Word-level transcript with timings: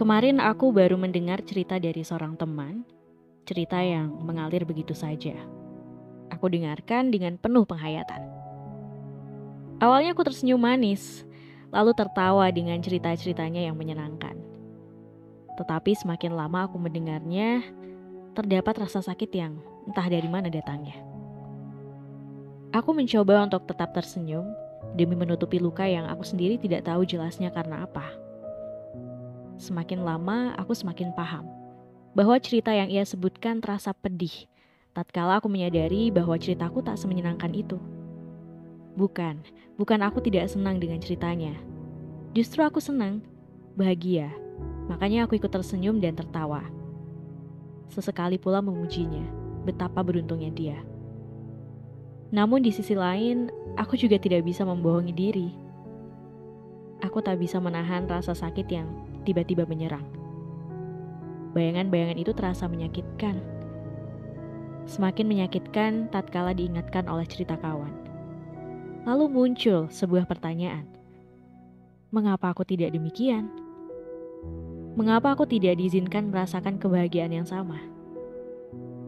Kemarin 0.00 0.40
aku 0.40 0.72
baru 0.72 0.96
mendengar 0.96 1.44
cerita 1.44 1.76
dari 1.76 2.00
seorang 2.00 2.32
teman, 2.32 2.88
cerita 3.44 3.84
yang 3.84 4.08
mengalir 4.24 4.64
begitu 4.64 4.96
saja. 4.96 5.36
Aku 6.32 6.48
dengarkan 6.48 7.12
dengan 7.12 7.36
penuh 7.36 7.68
penghayatan. 7.68 8.24
Awalnya 9.76 10.16
aku 10.16 10.24
tersenyum 10.24 10.56
manis, 10.56 11.28
lalu 11.68 11.92
tertawa 11.92 12.48
dengan 12.48 12.80
cerita-ceritanya 12.80 13.68
yang 13.68 13.76
menyenangkan. 13.76 14.40
Tetapi 15.60 15.92
semakin 15.92 16.32
lama 16.32 16.64
aku 16.64 16.80
mendengarnya, 16.80 17.60
terdapat 18.32 18.80
rasa 18.80 19.04
sakit 19.04 19.28
yang 19.36 19.60
entah 19.84 20.08
dari 20.08 20.32
mana 20.32 20.48
datangnya. 20.48 20.96
Aku 22.72 22.96
mencoba 22.96 23.44
untuk 23.44 23.68
tetap 23.68 23.92
tersenyum 23.92 24.48
demi 24.96 25.12
menutupi 25.12 25.60
luka 25.60 25.84
yang 25.84 26.08
aku 26.08 26.24
sendiri 26.24 26.56
tidak 26.56 26.88
tahu 26.88 27.04
jelasnya 27.04 27.52
karena 27.52 27.84
apa. 27.84 28.29
Semakin 29.70 30.02
lama, 30.02 30.50
aku 30.58 30.74
semakin 30.74 31.14
paham 31.14 31.46
bahwa 32.10 32.34
cerita 32.42 32.74
yang 32.74 32.90
ia 32.90 33.06
sebutkan 33.06 33.62
terasa 33.62 33.94
pedih 33.94 34.50
tatkala 34.90 35.38
aku 35.38 35.46
menyadari 35.46 36.10
bahwa 36.10 36.34
ceritaku 36.34 36.82
tak 36.82 36.98
semenyenangkan 36.98 37.54
itu. 37.54 37.78
Bukan, 38.98 39.38
bukan 39.78 40.02
aku 40.02 40.18
tidak 40.18 40.50
senang 40.50 40.82
dengan 40.82 40.98
ceritanya. 40.98 41.54
Justru 42.34 42.66
aku 42.66 42.82
senang, 42.82 43.22
bahagia. 43.78 44.34
Makanya 44.90 45.30
aku 45.30 45.38
ikut 45.38 45.54
tersenyum 45.54 46.02
dan 46.02 46.18
tertawa. 46.18 46.66
Sesekali 47.94 48.42
pula 48.42 48.58
memujinya, 48.58 49.22
betapa 49.62 50.02
beruntungnya 50.02 50.50
dia. 50.50 50.78
Namun 52.34 52.66
di 52.66 52.74
sisi 52.74 52.98
lain, 52.98 53.54
aku 53.78 53.94
juga 53.94 54.18
tidak 54.18 54.42
bisa 54.42 54.66
membohongi 54.66 55.14
diri. 55.14 55.54
Aku 57.06 57.22
tak 57.22 57.38
bisa 57.38 57.62
menahan 57.62 58.10
rasa 58.10 58.34
sakit 58.34 58.66
yang 58.66 58.90
tiba-tiba 59.22 59.68
menyerang. 59.68 60.04
Bayangan-bayangan 61.50 62.18
itu 62.18 62.30
terasa 62.30 62.70
menyakitkan. 62.70 63.42
Semakin 64.86 65.26
menyakitkan 65.26 66.10
tatkala 66.14 66.54
diingatkan 66.54 67.10
oleh 67.10 67.26
cerita 67.26 67.58
kawan. 67.58 67.90
Lalu 69.06 69.26
muncul 69.32 69.90
sebuah 69.90 70.28
pertanyaan. 70.30 70.86
Mengapa 72.10 72.50
aku 72.54 72.66
tidak 72.66 72.94
demikian? 72.94 73.50
Mengapa 74.98 75.34
aku 75.34 75.46
tidak 75.46 75.78
diizinkan 75.78 76.28
merasakan 76.34 76.76
kebahagiaan 76.76 77.30
yang 77.30 77.46
sama? 77.46 77.78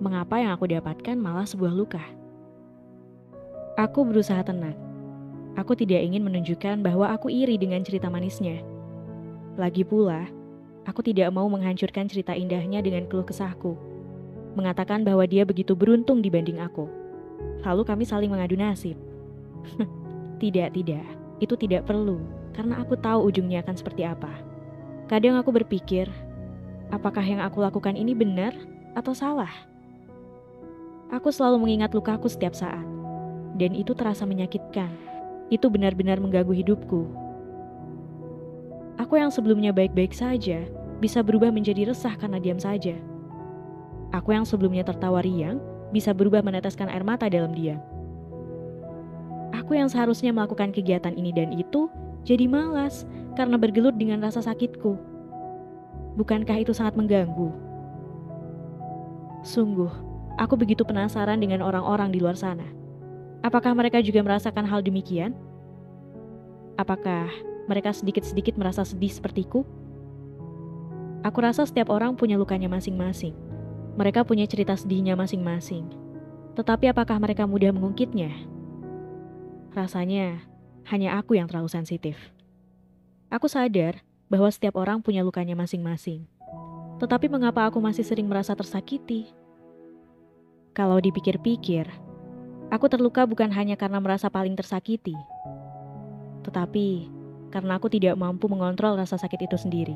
Mengapa 0.02 0.38
yang 0.38 0.54
aku 0.54 0.70
dapatkan 0.70 1.14
malah 1.18 1.46
sebuah 1.46 1.74
luka? 1.74 2.02
Aku 3.78 4.06
berusaha 4.06 4.42
tenang. 4.42 4.74
Aku 5.54 5.76
tidak 5.76 6.00
ingin 6.00 6.24
menunjukkan 6.24 6.80
bahwa 6.80 7.12
aku 7.12 7.28
iri 7.28 7.60
dengan 7.60 7.84
cerita 7.84 8.08
manisnya. 8.08 8.71
Lagi 9.60 9.84
pula, 9.84 10.24
aku 10.88 11.04
tidak 11.04 11.28
mau 11.28 11.44
menghancurkan 11.48 12.08
cerita 12.08 12.32
indahnya 12.32 12.80
dengan 12.80 13.04
keluh 13.04 13.26
kesahku. 13.26 13.76
Mengatakan 14.56 15.04
bahwa 15.04 15.24
dia 15.28 15.44
begitu 15.44 15.76
beruntung 15.76 16.24
dibanding 16.24 16.60
aku. 16.60 16.88
Lalu 17.64 17.82
kami 17.84 18.04
saling 18.08 18.32
mengadu 18.32 18.56
nasib. 18.56 18.96
tidak, 20.42 20.72
tidak. 20.72 21.04
Itu 21.40 21.54
tidak 21.60 21.84
perlu, 21.84 22.20
karena 22.56 22.80
aku 22.80 22.96
tahu 22.96 23.28
ujungnya 23.28 23.60
akan 23.60 23.76
seperti 23.76 24.08
apa. 24.08 24.30
Kadang 25.08 25.36
aku 25.36 25.52
berpikir, 25.52 26.08
apakah 26.88 27.22
yang 27.22 27.44
aku 27.44 27.60
lakukan 27.60 27.96
ini 27.98 28.16
benar 28.16 28.56
atau 28.96 29.12
salah? 29.12 29.52
Aku 31.12 31.28
selalu 31.28 31.60
mengingat 31.60 31.92
lukaku 31.92 32.24
setiap 32.24 32.56
saat 32.56 32.92
dan 33.56 33.76
itu 33.76 33.92
terasa 33.92 34.24
menyakitkan. 34.24 34.88
Itu 35.52 35.68
benar-benar 35.68 36.16
mengganggu 36.16 36.56
hidupku. 36.64 37.21
Aku 39.00 39.16
yang 39.16 39.32
sebelumnya 39.32 39.72
baik-baik 39.72 40.12
saja 40.12 40.64
bisa 41.00 41.24
berubah 41.24 41.48
menjadi 41.48 41.88
resah 41.88 42.12
karena 42.16 42.36
diam 42.36 42.60
saja. 42.60 42.96
Aku 44.12 44.36
yang 44.36 44.44
sebelumnya 44.44 44.84
tertawa 44.84 45.24
riang 45.24 45.56
bisa 45.92 46.12
berubah 46.12 46.44
meneteskan 46.44 46.92
air 46.92 47.04
mata 47.04 47.28
dalam 47.32 47.56
diam. 47.56 47.80
Aku 49.56 49.76
yang 49.76 49.88
seharusnya 49.88 50.32
melakukan 50.32 50.72
kegiatan 50.72 51.12
ini 51.16 51.32
dan 51.32 51.52
itu 51.52 51.88
jadi 52.22 52.44
malas 52.44 53.08
karena 53.34 53.56
bergelut 53.56 53.96
dengan 53.96 54.20
rasa 54.20 54.44
sakitku. 54.44 54.96
Bukankah 56.16 56.60
itu 56.60 56.76
sangat 56.76 56.92
mengganggu? 56.92 57.48
Sungguh, 59.42 59.90
aku 60.36 60.54
begitu 60.54 60.84
penasaran 60.84 61.40
dengan 61.40 61.64
orang-orang 61.64 62.12
di 62.12 62.20
luar 62.20 62.36
sana. 62.36 62.68
Apakah 63.42 63.74
mereka 63.74 63.98
juga 64.04 64.22
merasakan 64.22 64.68
hal 64.68 64.84
demikian? 64.84 65.34
Apakah 66.78 67.26
mereka 67.70 67.94
sedikit-sedikit 67.94 68.58
merasa 68.58 68.82
sedih 68.82 69.10
sepertiku? 69.10 69.66
Aku 71.22 71.38
rasa 71.38 71.62
setiap 71.62 71.90
orang 71.90 72.18
punya 72.18 72.34
lukanya 72.34 72.66
masing-masing. 72.66 73.34
Mereka 73.94 74.26
punya 74.26 74.48
cerita 74.50 74.74
sedihnya 74.74 75.14
masing-masing. 75.14 75.86
Tetapi 76.58 76.90
apakah 76.90 77.16
mereka 77.22 77.46
mudah 77.46 77.70
mengungkitnya? 77.70 78.32
Rasanya 79.72 80.42
hanya 80.90 81.16
aku 81.16 81.38
yang 81.38 81.46
terlalu 81.46 81.70
sensitif. 81.70 82.18
Aku 83.30 83.46
sadar 83.46 84.02
bahwa 84.26 84.50
setiap 84.50 84.76
orang 84.76 85.00
punya 85.00 85.22
lukanya 85.22 85.54
masing-masing. 85.54 86.26
Tetapi 86.98 87.30
mengapa 87.30 87.70
aku 87.70 87.78
masih 87.78 88.02
sering 88.02 88.26
merasa 88.26 88.52
tersakiti? 88.58 89.30
Kalau 90.74 90.98
dipikir-pikir, 90.98 91.86
Aku 92.72 92.88
terluka 92.88 93.28
bukan 93.28 93.52
hanya 93.52 93.76
karena 93.76 94.00
merasa 94.00 94.32
paling 94.32 94.56
tersakiti, 94.56 95.12
tetapi 96.40 97.04
karena 97.52 97.76
aku 97.76 97.92
tidak 97.92 98.16
mampu 98.16 98.48
mengontrol 98.48 98.96
rasa 98.96 99.20
sakit 99.20 99.44
itu 99.44 99.60
sendiri. 99.60 99.94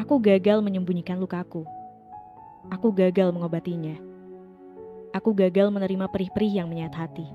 Aku 0.00 0.16
gagal 0.16 0.64
menyembunyikan 0.64 1.20
lukaku. 1.20 1.68
Aku 2.72 2.88
gagal 2.90 3.28
mengobatinya. 3.30 4.00
Aku 5.12 5.36
gagal 5.36 5.68
menerima 5.68 6.08
perih-perih 6.08 6.64
yang 6.64 6.72
menyayat 6.72 6.96
hati. 6.96 7.28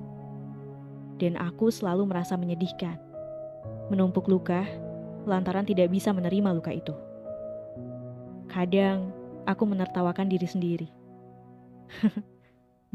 Dan 1.22 1.38
aku 1.38 1.70
selalu 1.70 2.10
merasa 2.10 2.34
menyedihkan. 2.36 2.98
Menumpuk 3.94 4.26
luka 4.26 4.66
lantaran 5.30 5.64
tidak 5.70 5.94
bisa 5.94 6.10
menerima 6.10 6.58
luka 6.58 6.74
itu. 6.74 6.98
Kadang 8.50 9.14
aku 9.46 9.64
menertawakan 9.70 10.26
diri 10.26 10.50
sendiri. 10.50 10.90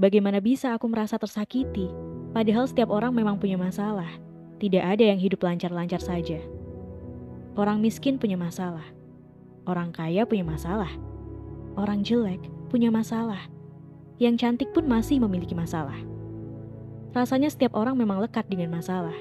Bagaimana 0.02 0.42
bisa 0.42 0.74
aku 0.74 0.90
merasa 0.90 1.20
tersakiti? 1.20 1.86
Padahal 2.34 2.66
setiap 2.66 2.90
orang 2.90 3.14
memang 3.14 3.36
punya 3.38 3.60
masalah. 3.60 4.29
Tidak 4.60 4.84
ada 4.84 5.00
yang 5.00 5.16
hidup 5.16 5.40
lancar-lancar 5.40 5.98
saja. 6.04 6.36
Orang 7.56 7.80
miskin 7.80 8.20
punya 8.20 8.36
masalah. 8.36 8.84
Orang 9.64 9.90
kaya 9.90 10.28
punya 10.28 10.44
masalah. 10.44 10.92
Orang 11.80 12.04
jelek 12.04 12.44
punya 12.68 12.92
masalah. 12.92 13.48
Yang 14.20 14.44
cantik 14.44 14.70
pun 14.76 14.84
masih 14.84 15.16
memiliki 15.18 15.56
masalah. 15.56 15.96
Rasanya 17.16 17.48
setiap 17.48 17.72
orang 17.72 17.96
memang 17.96 18.20
lekat 18.20 18.46
dengan 18.52 18.76
masalah. 18.76 19.16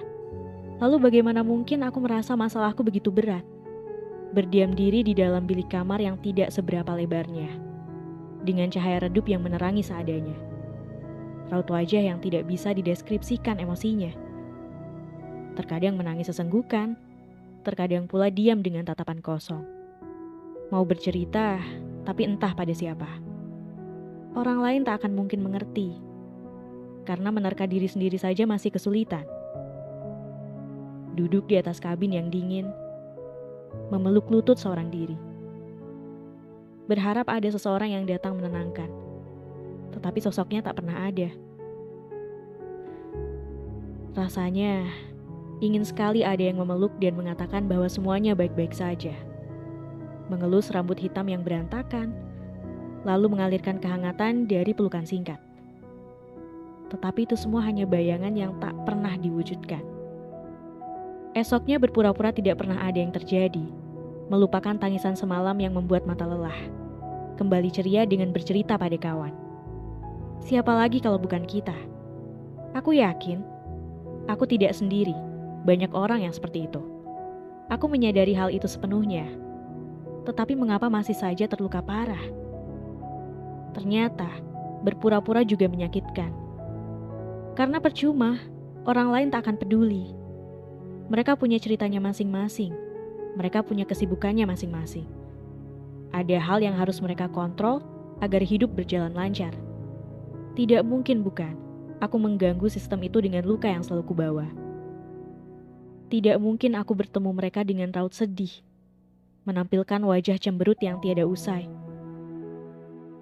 Lalu 0.83 1.09
bagaimana 1.09 1.41
mungkin 1.41 1.87
aku 1.87 2.03
merasa 2.03 2.35
masalahku 2.35 2.83
begitu 2.83 3.09
berat? 3.09 3.47
Berdiam 4.35 4.75
diri 4.75 5.01
di 5.01 5.15
dalam 5.15 5.47
bilik 5.47 5.71
kamar 5.71 6.03
yang 6.03 6.19
tidak 6.21 6.51
seberapa 6.51 6.93
lebarnya. 6.93 7.49
Dengan 8.43 8.69
cahaya 8.69 9.07
redup 9.07 9.25
yang 9.25 9.41
menerangi 9.41 9.81
seadanya 9.81 10.49
raut 11.49 11.67
wajah 11.67 12.13
yang 12.13 12.21
tidak 12.21 12.45
bisa 12.45 12.71
dideskripsikan 12.71 13.57
emosinya. 13.57 14.13
Terkadang 15.59 15.99
menangis 15.99 16.31
sesenggukan, 16.31 16.95
terkadang 17.67 18.07
pula 18.07 18.31
diam 18.31 18.63
dengan 18.63 18.87
tatapan 18.87 19.19
kosong. 19.19 19.59
Mau 20.71 20.87
bercerita, 20.87 21.59
tapi 22.07 22.23
entah 22.23 22.55
pada 22.55 22.71
siapa. 22.71 23.19
Orang 24.39 24.63
lain 24.63 24.87
tak 24.87 25.03
akan 25.03 25.19
mungkin 25.19 25.43
mengerti, 25.43 25.99
karena 27.03 27.27
menerka 27.27 27.67
diri 27.67 27.91
sendiri 27.91 28.15
saja 28.15 28.47
masih 28.47 28.71
kesulitan. 28.71 29.27
Duduk 31.19 31.51
di 31.51 31.59
atas 31.59 31.83
kabin 31.83 32.15
yang 32.15 32.31
dingin, 32.31 32.71
memeluk 33.91 34.31
lutut 34.31 34.55
seorang 34.55 34.87
diri. 34.87 35.19
Berharap 36.87 37.27
ada 37.27 37.51
seseorang 37.51 37.91
yang 37.91 38.07
datang 38.07 38.39
menenangkan 38.39 39.09
tetapi 39.93 40.19
sosoknya 40.21 40.61
tak 40.63 40.79
pernah 40.79 41.09
ada. 41.09 41.29
Rasanya 44.17 44.89
ingin 45.59 45.83
sekali 45.83 46.23
ada 46.23 46.39
yang 46.39 46.59
memeluk 46.59 46.95
dan 47.03 47.15
mengatakan 47.19 47.67
bahwa 47.67 47.87
semuanya 47.91 48.31
baik-baik 48.35 48.71
saja. 48.71 49.11
Mengelus 50.31 50.71
rambut 50.71 50.95
hitam 50.95 51.27
yang 51.27 51.43
berantakan, 51.43 52.15
lalu 53.03 53.31
mengalirkan 53.31 53.79
kehangatan 53.79 54.47
dari 54.47 54.71
pelukan 54.71 55.03
singkat. 55.03 55.39
Tetapi 56.89 57.29
itu 57.29 57.35
semua 57.37 57.61
hanya 57.67 57.85
bayangan 57.85 58.33
yang 58.33 58.55
tak 58.57 58.73
pernah 58.87 59.13
diwujudkan. 59.19 59.83
Esoknya 61.37 61.77
berpura-pura 61.77 62.33
tidak 62.33 62.57
pernah 62.57 62.81
ada 62.81 62.97
yang 62.97 63.13
terjadi, 63.13 63.61
melupakan 64.33 64.73
tangisan 64.73 65.13
semalam 65.13 65.53
yang 65.61 65.77
membuat 65.77 66.07
mata 66.09 66.25
lelah. 66.25 66.57
Kembali 67.37 67.69
ceria 67.69 68.03
dengan 68.09 68.33
bercerita 68.33 68.75
pada 68.75 68.97
kawan. 68.97 69.31
Siapa 70.41 70.71
lagi 70.71 70.97
kalau 71.03 71.21
bukan 71.21 71.45
kita? 71.45 71.75
Aku 72.73 72.95
yakin, 72.97 73.43
aku 74.25 74.49
tidak 74.49 74.73
sendiri. 74.73 75.28
Banyak 75.67 75.91
orang 75.91 76.23
yang 76.23 76.33
seperti 76.35 76.67
itu. 76.67 76.79
Aku 77.69 77.85
menyadari 77.85 78.33
hal 78.33 78.49
itu 78.49 78.65
sepenuhnya. 78.65 79.27
tetapi 80.19 80.53
mengapa 80.53 80.93
masih 80.93 81.17
saja 81.17 81.49
terluka 81.49 81.81
parah? 81.81 82.21
Ternyata, 83.73 84.29
berpura-pura 84.85 85.41
juga 85.41 85.65
menyakitkan. 85.65 86.29
Karena 87.57 87.81
percuma, 87.81 88.37
orang 88.85 89.09
lain 89.09 89.27
tak 89.33 89.47
akan 89.47 89.57
peduli. 89.57 90.13
Mereka 91.09 91.33
punya 91.33 91.57
ceritanya 91.57 91.97
masing-masing. 91.97 92.77
Mereka 93.41 93.65
punya 93.65 93.89
kesibukannya 93.89 94.45
masing-masing. 94.45 95.09
Ada 96.13 96.37
hal 96.37 96.61
yang 96.61 96.77
harus 96.77 97.01
mereka 97.01 97.25
kontrol 97.25 97.81
agar 98.21 98.45
hidup 98.45 98.73
berjalan 98.73 99.13
lancar. 99.17 99.53
Tidak 100.53 100.85
mungkin 100.85 101.25
bukan, 101.25 101.57
aku 102.01 102.21
mengganggu 102.21 102.69
sistem 102.69 103.01
itu 103.05 103.17
dengan 103.21 103.45
luka 103.45 103.65
yang 103.65 103.81
selalu 103.81 104.03
kubawa. 104.13 104.47
Tidak 106.09 106.37
mungkin 106.41 106.73
aku 106.73 106.97
bertemu 106.97 107.29
mereka 107.31 107.61
dengan 107.61 107.93
raut 107.93 108.17
sedih 108.17 108.65
menampilkan 109.49 110.01
wajah 110.05 110.37
cemberut 110.37 110.77
yang 110.77 111.01
tiada 111.01 111.25
usai. 111.25 111.65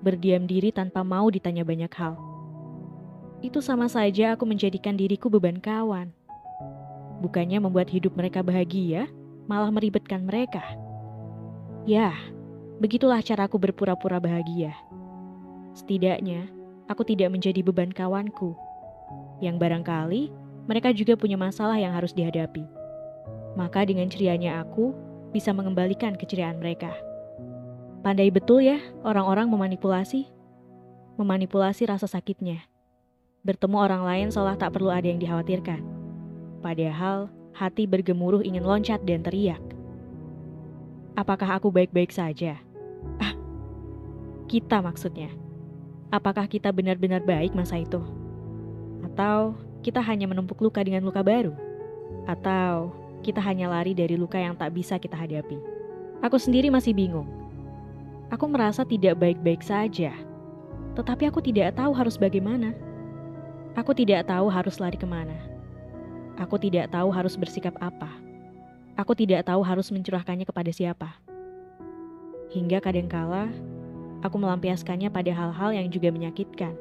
Berdiam 0.03 0.43
diri 0.43 0.75
tanpa 0.75 1.01
mau 1.01 1.31
ditanya 1.31 1.63
banyak 1.63 1.89
hal. 1.95 2.19
Itu 3.39 3.63
sama 3.63 3.87
saja 3.87 4.35
aku 4.35 4.43
menjadikan 4.43 4.99
diriku 4.99 5.31
beban 5.31 5.63
kawan. 5.63 6.11
Bukannya 7.23 7.63
membuat 7.63 7.87
hidup 7.89 8.13
mereka 8.13 8.43
bahagia, 8.43 9.09
malah 9.47 9.71
meribetkan 9.71 10.27
mereka. 10.27 10.61
Ya, 11.87 12.13
begitulah 12.83 13.23
caraku 13.23 13.57
berpura-pura 13.57 14.19
bahagia. 14.19 14.75
Setidaknya, 15.73 16.51
aku 16.91 17.07
tidak 17.07 17.31
menjadi 17.31 17.63
beban 17.63 17.89
kawanku. 17.95 18.53
Yang 19.39 19.55
barangkali 19.61 20.21
mereka 20.67 20.91
juga 20.91 21.15
punya 21.15 21.39
masalah 21.39 21.79
yang 21.79 21.95
harus 21.95 22.11
dihadapi. 22.11 22.76
Maka 23.57 23.89
dengan 23.89 24.05
cerianya 24.05 24.61
aku, 24.61 24.93
bisa 25.33 25.49
mengembalikan 25.49 26.13
keceriaan 26.13 26.61
mereka. 26.61 26.93
Pandai 28.05 28.29
betul 28.29 28.61
ya 28.61 28.77
orang-orang 29.01 29.49
memanipulasi. 29.49 30.29
Memanipulasi 31.17 31.89
rasa 31.89 32.05
sakitnya. 32.05 32.61
Bertemu 33.41 33.77
orang 33.81 34.05
lain 34.05 34.27
seolah 34.29 34.55
tak 34.61 34.77
perlu 34.77 34.93
ada 34.93 35.09
yang 35.09 35.17
dikhawatirkan. 35.17 35.81
Padahal 36.61 37.33
hati 37.57 37.89
bergemuruh 37.89 38.45
ingin 38.45 38.61
loncat 38.61 39.01
dan 39.01 39.25
teriak. 39.25 39.59
Apakah 41.17 41.57
aku 41.57 41.73
baik-baik 41.73 42.13
saja? 42.13 42.61
Ah, 43.17 43.33
kita 44.45 44.85
maksudnya. 44.85 45.33
Apakah 46.13 46.45
kita 46.45 46.69
benar-benar 46.69 47.25
baik 47.25 47.57
masa 47.57 47.81
itu? 47.81 47.99
Atau 49.01 49.57
kita 49.81 49.97
hanya 50.05 50.29
menumpuk 50.29 50.61
luka 50.61 50.85
dengan 50.85 51.01
luka 51.01 51.25
baru? 51.25 51.57
Atau 52.29 52.93
kita 53.25 53.41
hanya 53.41 53.69
lari 53.71 53.97
dari 53.97 54.17
luka 54.17 54.37
yang 54.37 54.57
tak 54.57 54.73
bisa 54.73 54.97
kita 54.97 55.17
hadapi. 55.17 55.57
Aku 56.25 56.41
sendiri 56.41 56.73
masih 56.73 56.97
bingung. 56.97 57.29
Aku 58.33 58.49
merasa 58.49 58.83
tidak 58.83 59.21
baik-baik 59.21 59.63
saja, 59.63 60.11
tetapi 60.97 61.29
aku 61.29 61.39
tidak 61.39 61.77
tahu 61.77 61.93
harus 61.93 62.17
bagaimana. 62.17 62.73
Aku 63.77 63.93
tidak 63.93 64.25
tahu 64.25 64.49
harus 64.49 64.81
lari 64.81 64.97
ke 64.97 65.05
mana. 65.05 65.37
Aku 66.41 66.57
tidak 66.57 66.89
tahu 66.89 67.13
harus 67.13 67.37
bersikap 67.37 67.77
apa. 67.77 68.09
Aku 68.97 69.13
tidak 69.13 69.45
tahu 69.45 69.61
harus 69.61 69.93
mencurahkannya 69.93 70.45
kepada 70.49 70.73
siapa. 70.73 71.13
Hingga 72.49 72.81
kadangkala, 72.81 73.53
aku 74.25 74.35
melampiaskannya 74.41 75.13
pada 75.13 75.29
hal-hal 75.29 75.69
yang 75.77 75.87
juga 75.93 76.09
menyakitkan. 76.09 76.73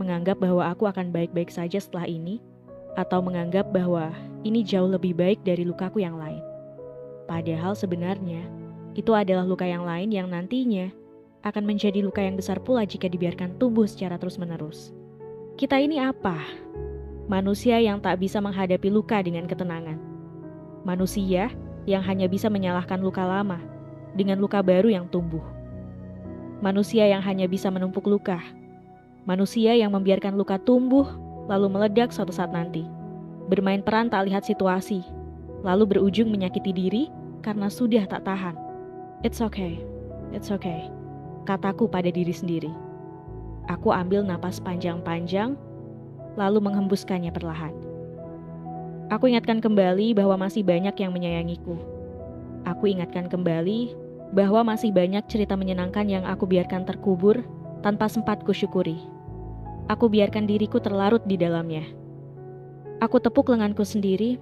Menganggap 0.00 0.40
bahwa 0.40 0.64
aku 0.64 0.88
akan 0.88 1.12
baik-baik 1.12 1.52
saja 1.52 1.76
setelah 1.76 2.08
ini, 2.08 2.40
atau 2.98 3.22
menganggap 3.22 3.70
bahwa 3.70 4.10
ini 4.42 4.64
jauh 4.64 4.88
lebih 4.88 5.14
baik 5.14 5.44
dari 5.44 5.62
lukaku 5.62 6.02
yang 6.02 6.16
lain. 6.16 6.40
Padahal 7.28 7.78
sebenarnya 7.78 8.42
itu 8.98 9.14
adalah 9.14 9.46
luka 9.46 9.62
yang 9.62 9.86
lain 9.86 10.10
yang 10.10 10.26
nantinya 10.26 10.90
akan 11.46 11.64
menjadi 11.64 12.04
luka 12.04 12.20
yang 12.20 12.36
besar 12.36 12.60
pula 12.60 12.84
jika 12.84 13.06
dibiarkan 13.08 13.56
tumbuh 13.56 13.86
secara 13.86 14.18
terus-menerus. 14.20 14.92
Kita 15.56 15.78
ini 15.78 16.00
apa? 16.00 16.36
Manusia 17.30 17.78
yang 17.78 18.02
tak 18.02 18.18
bisa 18.18 18.42
menghadapi 18.42 18.90
luka 18.90 19.22
dengan 19.22 19.46
ketenangan. 19.46 19.96
Manusia 20.82 21.52
yang 21.86 22.02
hanya 22.04 22.26
bisa 22.26 22.50
menyalahkan 22.50 22.98
luka 23.00 23.22
lama 23.22 23.60
dengan 24.18 24.42
luka 24.42 24.60
baru 24.60 24.90
yang 24.90 25.06
tumbuh. 25.08 25.44
Manusia 26.60 27.08
yang 27.08 27.24
hanya 27.24 27.48
bisa 27.48 27.72
menumpuk 27.72 28.04
luka. 28.04 28.42
Manusia 29.24 29.72
yang 29.76 29.94
membiarkan 29.94 30.36
luka 30.36 30.60
tumbuh 30.60 31.08
lalu 31.50 31.66
meledak 31.66 32.14
suatu 32.14 32.30
saat 32.30 32.54
nanti. 32.54 32.86
Bermain 33.50 33.82
peran 33.82 34.06
tak 34.06 34.30
lihat 34.30 34.46
situasi, 34.46 35.02
lalu 35.66 35.98
berujung 35.98 36.30
menyakiti 36.30 36.70
diri 36.70 37.02
karena 37.42 37.66
sudah 37.66 38.06
tak 38.06 38.22
tahan. 38.22 38.54
It's 39.26 39.42
okay, 39.42 39.82
it's 40.30 40.54
okay, 40.54 40.86
kataku 41.50 41.90
pada 41.90 42.08
diri 42.14 42.30
sendiri. 42.30 42.70
Aku 43.66 43.90
ambil 43.90 44.22
napas 44.22 44.62
panjang-panjang, 44.62 45.58
lalu 46.38 46.58
menghembuskannya 46.62 47.34
perlahan. 47.34 47.74
Aku 49.10 49.26
ingatkan 49.26 49.58
kembali 49.58 50.14
bahwa 50.14 50.46
masih 50.46 50.62
banyak 50.62 50.94
yang 50.94 51.10
menyayangiku. 51.10 51.74
Aku 52.62 52.86
ingatkan 52.86 53.26
kembali 53.26 53.90
bahwa 54.30 54.62
masih 54.62 54.94
banyak 54.94 55.26
cerita 55.26 55.58
menyenangkan 55.58 56.06
yang 56.06 56.22
aku 56.22 56.46
biarkan 56.46 56.86
terkubur 56.86 57.42
tanpa 57.82 58.06
sempat 58.06 58.46
kusyukuri. 58.46 59.02
Aku 59.90 60.06
biarkan 60.06 60.46
diriku 60.46 60.78
terlarut 60.78 61.18
di 61.26 61.34
dalamnya. 61.34 61.82
Aku 63.02 63.18
tepuk 63.18 63.50
lenganku 63.50 63.82
sendiri 63.82 64.38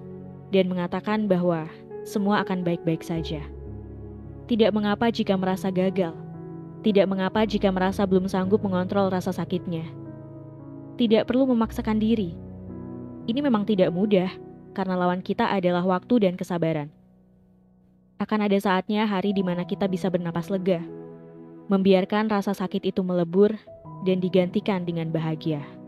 dan 0.53 0.69
mengatakan 0.69 1.25
bahwa 1.25 1.65
semua 2.05 2.45
akan 2.45 2.61
baik-baik 2.61 3.01
saja. 3.01 3.41
Tidak 4.45 4.69
mengapa 4.69 5.09
jika 5.09 5.33
merasa 5.33 5.73
gagal. 5.73 6.13
Tidak 6.85 7.09
mengapa 7.09 7.49
jika 7.49 7.73
merasa 7.73 8.05
belum 8.05 8.29
sanggup 8.29 8.61
mengontrol 8.61 9.09
rasa 9.09 9.33
sakitnya. 9.33 9.89
Tidak 11.01 11.25
perlu 11.25 11.49
memaksakan 11.49 11.97
diri. 11.97 12.37
Ini 13.25 13.41
memang 13.41 13.65
tidak 13.65 13.89
mudah 13.89 14.29
karena 14.77 15.01
lawan 15.01 15.25
kita 15.25 15.49
adalah 15.49 15.81
waktu 15.81 16.29
dan 16.29 16.37
kesabaran. 16.37 16.93
Akan 18.21 18.45
ada 18.45 18.57
saatnya 18.61 19.09
hari 19.09 19.33
di 19.33 19.41
mana 19.41 19.65
kita 19.65 19.89
bisa 19.89 20.13
bernapas 20.13 20.53
lega, 20.53 20.85
membiarkan 21.73 22.29
rasa 22.29 22.53
sakit 22.53 22.85
itu 22.85 23.01
melebur 23.01 23.57
dan 24.09 24.17
digantikan 24.17 24.81
dengan 24.89 25.13
bahagia. 25.13 25.78